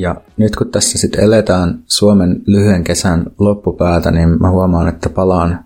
Ja 0.00 0.14
nyt 0.36 0.56
kun 0.56 0.70
tässä 0.70 0.98
sitten 0.98 1.24
eletään 1.24 1.82
Suomen 1.86 2.42
lyhyen 2.46 2.84
kesän 2.84 3.26
loppupäätä, 3.38 4.10
niin 4.10 4.28
mä 4.40 4.50
huomaan, 4.50 4.88
että 4.88 5.08
palaan 5.08 5.64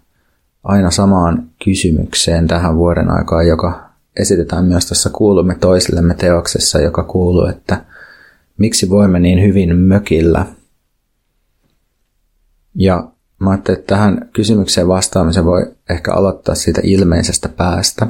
aina 0.64 0.90
samaan 0.90 1.50
kysymykseen 1.64 2.46
tähän 2.46 2.76
vuoden 2.76 3.10
aikaan, 3.10 3.46
joka 3.46 3.90
esitetään 4.20 4.64
myös 4.64 4.88
tässä 4.88 5.10
Kuulumme 5.10 5.54
toisillemme 5.54 6.14
teoksessa, 6.14 6.78
joka 6.78 7.02
kuuluu, 7.02 7.46
että 7.46 7.84
miksi 8.58 8.90
voimme 8.90 9.20
niin 9.20 9.42
hyvin 9.42 9.76
mökillä? 9.76 10.46
Ja 12.74 13.08
mä 13.38 13.50
ajattelin, 13.50 13.78
että 13.78 13.94
tähän 13.94 14.28
kysymykseen 14.32 14.88
vastaamisen 14.88 15.44
voi 15.44 15.74
ehkä 15.90 16.12
aloittaa 16.12 16.54
siitä 16.54 16.80
ilmeisestä 16.84 17.48
päästä. 17.48 18.06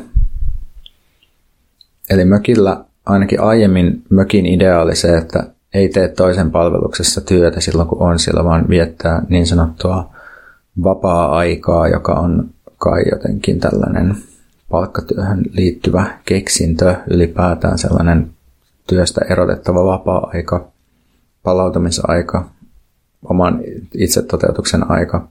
Eli 2.10 2.24
mökillä 2.24 2.84
ainakin 3.06 3.40
aiemmin 3.40 4.02
mökin 4.10 4.46
idea 4.46 4.80
oli 4.80 4.96
se, 4.96 5.16
että 5.16 5.53
ei 5.74 5.88
tee 5.88 6.08
toisen 6.08 6.50
palveluksessa 6.50 7.20
työtä 7.20 7.60
silloin 7.60 7.88
kun 7.88 8.02
on 8.02 8.18
siellä, 8.18 8.44
vaan 8.44 8.68
viettää 8.68 9.22
niin 9.28 9.46
sanottua 9.46 10.10
vapaa-aikaa, 10.84 11.88
joka 11.88 12.12
on 12.12 12.50
kai 12.78 13.02
jotenkin 13.10 13.60
tällainen 13.60 14.16
palkkatyöhön 14.70 15.42
liittyvä 15.50 16.18
keksintö, 16.24 16.96
ylipäätään 17.10 17.78
sellainen 17.78 18.30
työstä 18.86 19.20
erotettava 19.30 19.84
vapaa-aika, 19.84 20.68
palautumisaika, 21.42 22.48
oman 23.24 23.60
itsetoteutuksen 23.94 24.90
aika. 24.90 25.28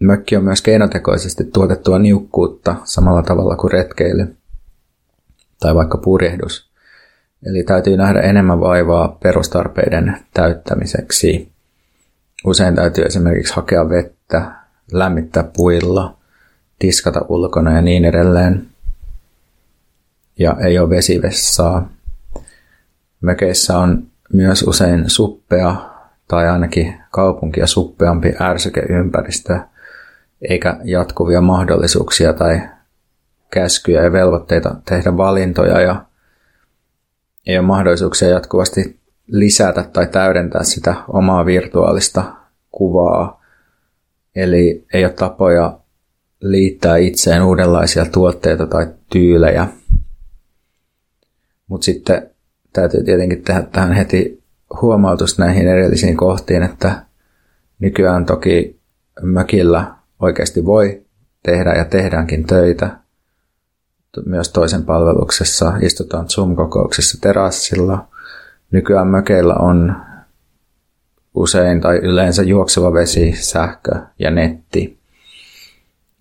Mökki 0.00 0.36
on 0.36 0.44
myös 0.44 0.62
keinotekoisesti 0.62 1.44
tuotettua 1.44 1.98
niukkuutta 1.98 2.76
samalla 2.84 3.22
tavalla 3.22 3.56
kuin 3.56 3.72
retkeily 3.72 4.36
tai 5.60 5.74
vaikka 5.74 5.98
purjehdus. 5.98 6.73
Eli 7.46 7.62
täytyy 7.62 7.96
nähdä 7.96 8.20
enemmän 8.20 8.60
vaivaa 8.60 9.18
perustarpeiden 9.22 10.16
täyttämiseksi. 10.34 11.52
Usein 12.44 12.74
täytyy 12.74 13.04
esimerkiksi 13.04 13.54
hakea 13.54 13.88
vettä, 13.88 14.52
lämmittää 14.92 15.44
puilla, 15.56 16.16
tiskata 16.78 17.24
ulkona 17.28 17.72
ja 17.72 17.82
niin 17.82 18.04
edelleen. 18.04 18.66
Ja 20.38 20.56
ei 20.64 20.78
ole 20.78 20.90
vesivessaa. 20.90 21.88
Mökeissä 23.20 23.78
on 23.78 24.06
myös 24.32 24.62
usein 24.62 25.10
suppea 25.10 25.76
tai 26.28 26.48
ainakin 26.48 26.94
kaupunkia 27.10 27.66
suppeampi 27.66 28.34
ärsykeympäristö, 28.40 29.58
eikä 30.48 30.76
jatkuvia 30.84 31.40
mahdollisuuksia 31.40 32.32
tai 32.32 32.60
käskyjä 33.50 34.02
ja 34.02 34.12
velvoitteita 34.12 34.76
tehdä 34.84 35.16
valintoja 35.16 35.80
ja 35.80 36.04
ei 37.46 37.58
ole 37.58 37.66
mahdollisuuksia 37.66 38.28
jatkuvasti 38.28 39.00
lisätä 39.26 39.82
tai 39.82 40.06
täydentää 40.06 40.62
sitä 40.62 40.94
omaa 41.08 41.46
virtuaalista 41.46 42.34
kuvaa. 42.70 43.44
Eli 44.36 44.86
ei 44.94 45.04
ole 45.04 45.12
tapoja 45.12 45.78
liittää 46.40 46.96
itseen 46.96 47.42
uudenlaisia 47.42 48.06
tuotteita 48.06 48.66
tai 48.66 48.86
tyylejä. 49.12 49.68
Mutta 51.66 51.84
sitten 51.84 52.30
täytyy 52.72 53.04
tietenkin 53.04 53.42
tehdä 53.42 53.62
tähän 53.62 53.92
heti 53.92 54.42
huomautus 54.80 55.38
näihin 55.38 55.68
edellisiin 55.68 56.16
kohtiin, 56.16 56.62
että 56.62 57.04
nykyään 57.78 58.26
toki 58.26 58.80
mökillä 59.22 59.94
oikeasti 60.20 60.64
voi 60.64 61.04
tehdä 61.42 61.74
ja 61.74 61.84
tehdäänkin 61.84 62.46
töitä, 62.46 63.03
myös 64.26 64.48
toisen 64.48 64.84
palveluksessa, 64.84 65.72
istutaan 65.80 66.28
Zoom-kokouksessa 66.28 67.18
terassilla. 67.20 68.08
Nykyään 68.70 69.06
mökeillä 69.06 69.54
on 69.54 69.96
usein 71.34 71.80
tai 71.80 71.96
yleensä 71.96 72.42
juokseva 72.42 72.92
vesi, 72.92 73.34
sähkö 73.38 73.92
ja 74.18 74.30
netti. 74.30 74.98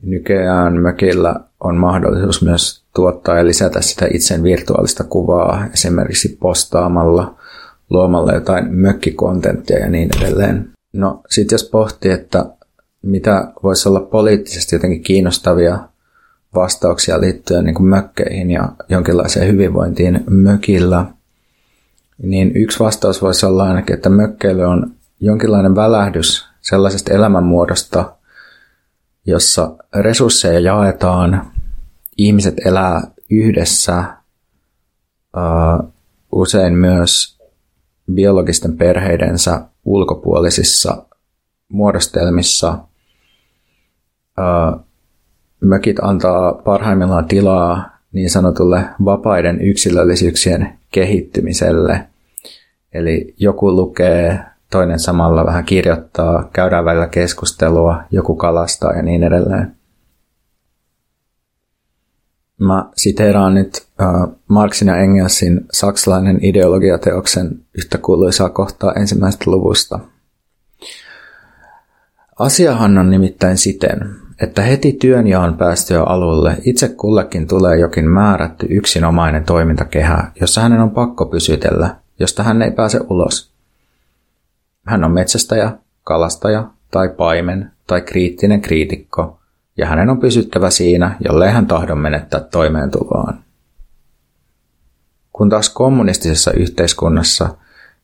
Nykyään 0.02 0.82
mökillä 0.82 1.36
on 1.60 1.76
mahdollisuus 1.76 2.42
myös 2.42 2.84
tuottaa 2.96 3.38
ja 3.38 3.46
lisätä 3.46 3.82
sitä 3.82 4.08
itsen 4.14 4.44
virtuaalista 4.44 5.04
kuvaa 5.04 5.66
esimerkiksi 5.74 6.38
postaamalla, 6.42 7.36
luomalla 7.90 8.34
jotain 8.34 8.74
mökkikontenttia 8.76 9.80
ja 9.80 9.90
niin 9.90 10.10
edelleen. 10.18 10.70
No 10.94 11.22
sitten 11.30 11.54
jos 11.56 11.70
pohtii, 11.70 12.12
että 12.12 12.46
mitä 13.02 13.52
voisi 13.64 13.90
olla 13.90 14.00
poliittisesti 14.00 14.76
jotenkin 14.76 15.04
kiinnostavia 15.04 15.80
vastauksia 16.56 17.22
liittyen 17.22 17.66
niin 17.66 17.76
kuin 17.76 17.88
mökkeihin 17.88 18.52
ja 18.52 18.70
jonkinlaiseen 18.90 19.48
hyvinvointiin 19.48 20.24
mökillä, 20.30 21.06
niin 22.18 22.52
yksi 22.56 22.80
vastaus 22.80 23.22
voisi 23.22 23.46
olla 23.46 23.64
ainakin, 23.64 23.96
että 23.96 24.10
mökkeily 24.10 24.64
on 24.64 24.92
jonkinlainen 25.20 25.76
välähdys 25.76 26.48
sellaisesta 26.62 27.14
elämänmuodosta, 27.14 28.16
jossa 29.26 29.76
resursseja 29.96 30.60
jaetaan, 30.60 31.52
ihmiset 32.18 32.56
elää 32.66 33.02
yhdessä, 33.30 34.04
usein 36.32 36.74
myös 36.74 37.40
biologisten 38.14 38.78
perheidensä 38.78 39.62
ulkopuolisissa 39.86 41.06
muodostelmissa– 41.70 42.78
mökit 45.64 46.00
antaa 46.02 46.54
parhaimmillaan 46.54 47.26
tilaa 47.26 47.98
niin 48.12 48.30
sanotulle 48.30 48.86
vapaiden 49.06 49.62
yksilöllisyyksien 49.62 50.80
kehittymiselle. 50.92 52.08
Eli 52.94 53.34
joku 53.38 53.76
lukee, 53.76 54.40
toinen 54.72 55.00
samalla 55.00 55.46
vähän 55.46 55.66
kirjoittaa, 55.66 56.50
käydään 56.54 56.86
välillä 56.86 57.08
keskustelua, 57.08 58.04
joku 58.12 58.36
kalastaa 58.36 58.94
ja 58.94 59.02
niin 59.02 59.24
edelleen. 59.24 59.76
Mä 62.60 62.90
siteeraan 62.98 63.54
nyt 63.54 63.86
uh, 64.02 64.36
Marxin 64.48 64.88
ja 64.88 64.98
Engelsin 64.98 65.66
saksalainen 65.72 66.46
ideologiateoksen 66.46 67.60
yhtä 67.78 67.98
kuuluisaa 67.98 68.50
kohtaa 68.50 68.94
ensimmäisestä 68.94 69.52
luvusta. 69.52 70.00
Asiahan 72.40 72.98
on 72.98 73.10
nimittäin 73.10 73.58
siten, 73.58 74.16
että 74.42 74.62
heti 74.62 74.94
työnjaon 74.94 75.58
päästyä 75.58 76.04
alulle 76.04 76.58
itse 76.66 76.90
kullekin 76.90 77.48
tulee 77.48 77.80
jokin 77.80 78.10
määrätty 78.10 78.68
yksinomainen 78.70 79.44
toimintakehä, 79.44 80.32
jossa 80.42 80.62
hänen 80.62 80.82
on 80.82 80.92
pakko 80.92 81.26
pysytellä, 81.26 81.96
josta 82.20 82.44
hän 82.44 82.62
ei 82.62 82.72
pääse 82.72 83.00
ulos. 83.10 83.52
Hän 84.86 85.04
on 85.04 85.12
metsästäjä, 85.12 85.72
kalastaja 86.04 86.70
tai 86.92 87.10
paimen 87.10 87.72
tai 87.88 88.02
kriittinen 88.02 88.62
kriitikko, 88.62 89.40
ja 89.78 89.86
hänen 89.86 90.10
on 90.10 90.20
pysyttävä 90.20 90.70
siinä, 90.70 91.18
jollei 91.20 91.52
hän 91.52 91.68
tahdon 91.68 92.00
menettää 92.00 92.40
toimeentuloaan. 92.40 93.44
Kun 95.34 95.50
taas 95.50 95.70
kommunistisessa 95.70 96.52
yhteiskunnassa– 96.52 97.50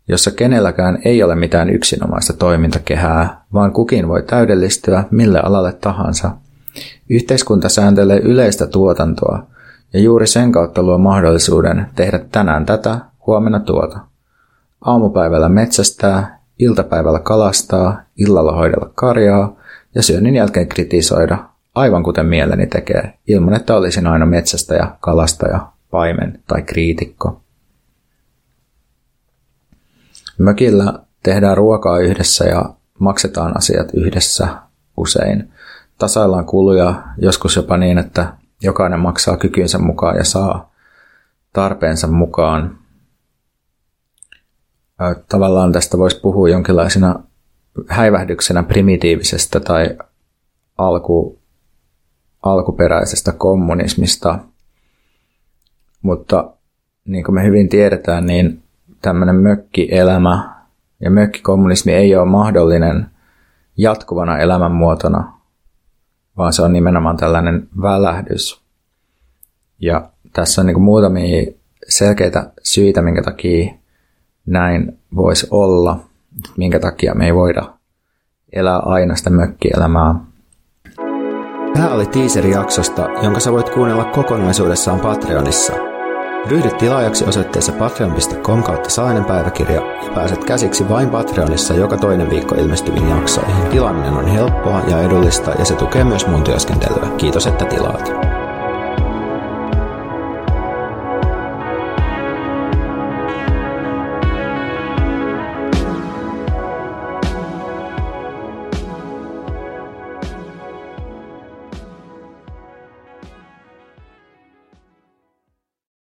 jossa 0.09 0.31
kenelläkään 0.31 0.97
ei 1.05 1.23
ole 1.23 1.35
mitään 1.35 1.69
yksinomaista 1.69 2.33
toimintakehää, 2.33 3.41
vaan 3.53 3.71
kukin 3.71 4.07
voi 4.07 4.23
täydellistyä 4.23 5.03
mille 5.11 5.39
alalle 5.39 5.73
tahansa. 5.73 6.31
Yhteiskunta 7.09 7.69
sääntelee 7.69 8.19
yleistä 8.19 8.67
tuotantoa 8.67 9.43
ja 9.93 9.99
juuri 9.99 10.27
sen 10.27 10.51
kautta 10.51 10.83
luo 10.83 10.97
mahdollisuuden 10.97 11.85
tehdä 11.95 12.19
tänään 12.31 12.65
tätä, 12.65 12.99
huomenna 13.27 13.59
tuota. 13.59 13.99
Aamupäivällä 14.81 15.49
metsästää, 15.49 16.39
iltapäivällä 16.59 17.19
kalastaa, 17.19 18.01
illalla 18.17 18.51
hoidella 18.51 18.91
karjaa 18.95 19.55
ja 19.95 20.01
syönnin 20.03 20.35
jälkeen 20.35 20.67
kritisoida, 20.67 21.37
aivan 21.75 22.03
kuten 22.03 22.25
mieleni 22.25 22.67
tekee, 22.67 23.13
ilman 23.27 23.53
että 23.53 23.75
olisin 23.75 24.07
aina 24.07 24.25
metsästäjä, 24.25 24.87
kalastaja, 24.99 25.67
paimen 25.91 26.39
tai 26.47 26.61
kriitikko. 26.61 27.41
Mökillä 30.39 30.99
tehdään 31.23 31.57
ruokaa 31.57 31.99
yhdessä 31.99 32.45
ja 32.45 32.73
maksetaan 32.99 33.57
asiat 33.57 33.87
yhdessä 33.93 34.47
usein. 34.97 35.51
Tasaillaan 35.97 36.45
kuluja, 36.45 37.03
joskus 37.17 37.55
jopa 37.55 37.77
niin, 37.77 37.97
että 37.97 38.33
jokainen 38.61 38.99
maksaa 38.99 39.37
kykynsä 39.37 39.77
mukaan 39.77 40.17
ja 40.17 40.23
saa 40.23 40.71
tarpeensa 41.53 42.07
mukaan. 42.07 42.77
Tavallaan 45.29 45.71
tästä 45.71 45.97
voisi 45.97 46.19
puhua 46.19 46.49
jonkinlaisena 46.49 47.23
häivähdyksenä 47.87 48.63
primitiivisestä 48.63 49.59
tai 49.59 49.97
alku, 50.77 51.39
alkuperäisestä 52.43 53.31
kommunismista. 53.31 54.39
Mutta 56.01 56.53
niin 57.05 57.23
kuin 57.23 57.35
me 57.35 57.43
hyvin 57.43 57.69
tiedetään, 57.69 58.25
niin 58.25 58.63
tämmöinen 59.01 59.35
mökkielämä 59.35 60.49
ja 61.01 61.11
mökkikommunismi 61.11 61.93
ei 61.93 62.15
ole 62.15 62.29
mahdollinen 62.29 63.05
jatkuvana 63.77 64.37
elämänmuotona, 64.37 65.33
vaan 66.37 66.53
se 66.53 66.61
on 66.61 66.73
nimenomaan 66.73 67.17
tällainen 67.17 67.67
välähdys. 67.81 68.61
Ja 69.79 70.09
tässä 70.33 70.61
on 70.61 70.67
niin 70.67 70.81
muutamia 70.81 71.51
selkeitä 71.87 72.51
syitä, 72.63 73.01
minkä 73.01 73.21
takia 73.21 73.73
näin 74.45 74.99
voisi 75.15 75.47
olla, 75.51 75.99
minkä 76.57 76.79
takia 76.79 77.15
me 77.15 77.25
ei 77.25 77.35
voida 77.35 77.73
elää 78.53 78.79
aina 78.79 79.15
sitä 79.15 79.29
mökkielämää. 79.29 80.15
Tämä 81.73 81.93
oli 81.93 82.05
teaseri 82.05 82.51
jaksosta, 82.51 83.09
jonka 83.23 83.39
sä 83.39 83.51
voit 83.51 83.69
kuunnella 83.69 84.05
kokonaisuudessaan 84.05 84.99
Patreonissa. 84.99 85.88
Ryhdy 86.47 86.69
tilaajaksi 86.69 87.25
osoitteessa 87.25 87.71
patreon.com 87.71 88.63
kautta 88.63 88.89
saainen 88.89 89.25
päiväkirja 89.25 89.81
ja 90.05 90.11
pääset 90.15 90.43
käsiksi 90.43 90.89
vain 90.89 91.09
Patreonissa 91.09 91.73
joka 91.73 91.97
toinen 91.97 92.29
viikko 92.29 92.55
ilmestyviin 92.55 93.09
jaksoihin. 93.09 93.67
Tilaaminen 93.71 94.13
on 94.13 94.27
helppoa 94.27 94.81
ja 94.87 95.01
edullista 95.01 95.51
ja 95.51 95.65
se 95.65 95.75
tukee 95.75 96.03
myös 96.03 96.27
mun 96.27 96.43
työskentelyä. 96.43 97.09
Kiitos, 97.17 97.47
että 97.47 97.65
tilaat. 97.65 98.38